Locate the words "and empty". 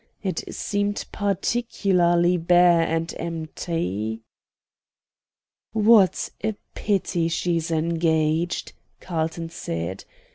2.87-4.23